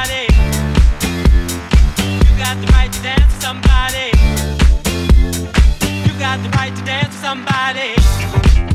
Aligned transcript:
somebody. 0.00 0.26
You 2.24 2.38
got 2.38 2.56
the 2.60 2.72
right 2.72 2.92
to 2.92 3.02
dance 3.02 3.32
with 3.32 3.42
somebody. 3.42 4.10
You 6.06 6.18
got 6.18 6.42
the 6.42 6.48
right 6.56 6.74
to 6.74 6.84
dance 6.84 7.08
with 7.08 7.20
somebody. 7.20 8.69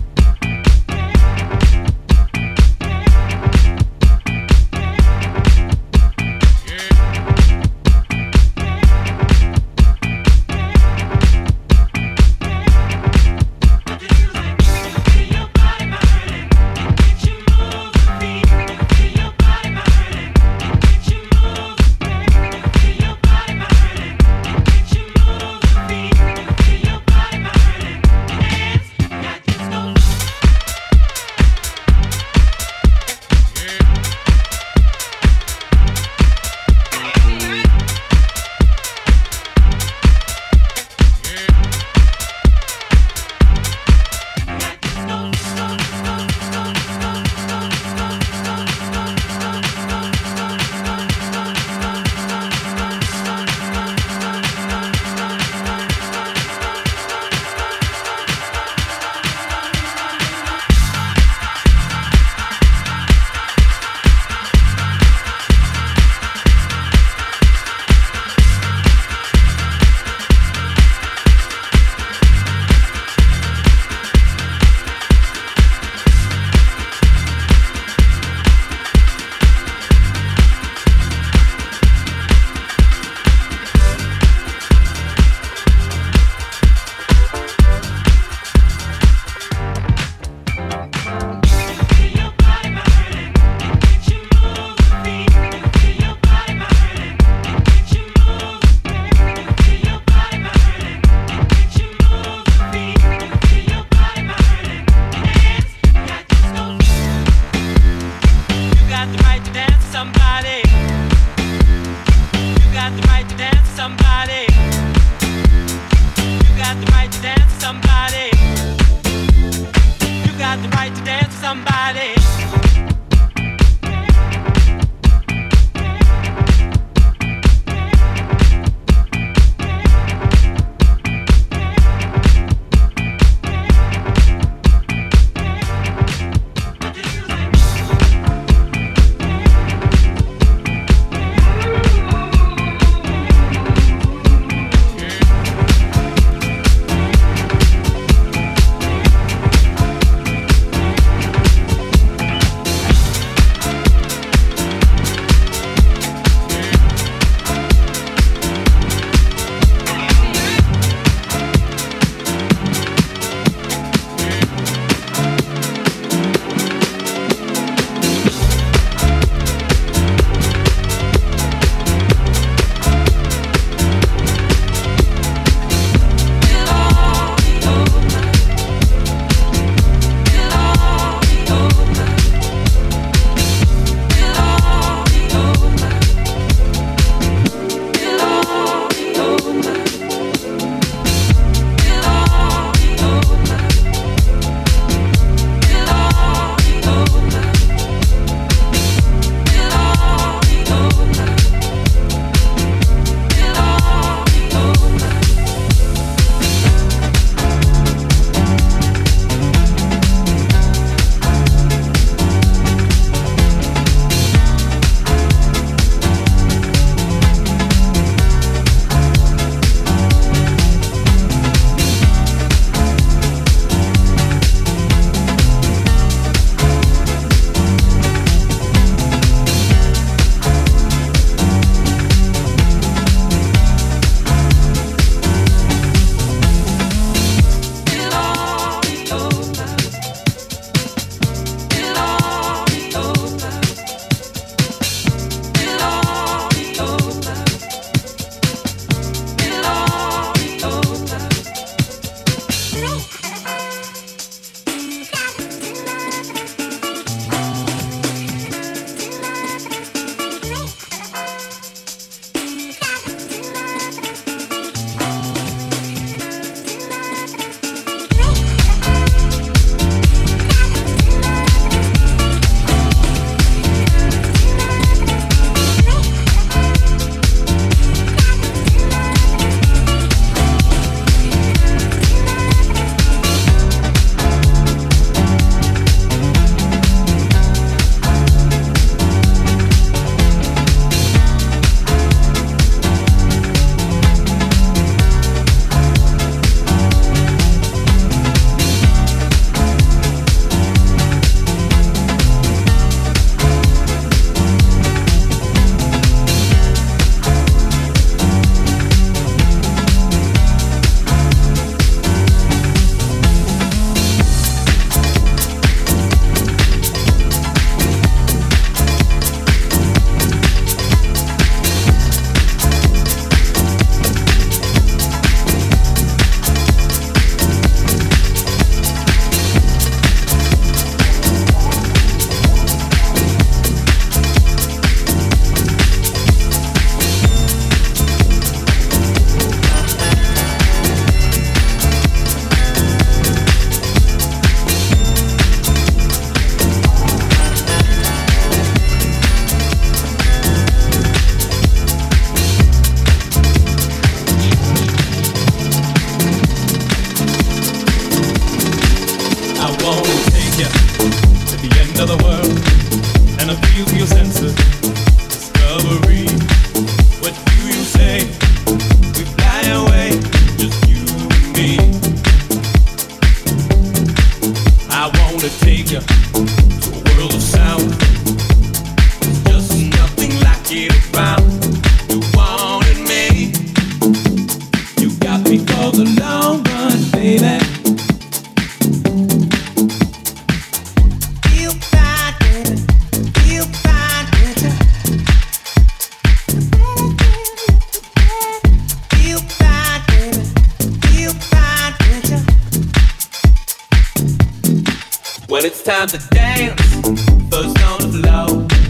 First 407.50 407.77
sound 407.77 408.03
of 408.03 408.15
love. 408.15 408.85